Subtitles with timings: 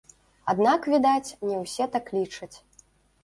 [0.53, 2.53] Аднак, відаць, не ўсе так лічаць.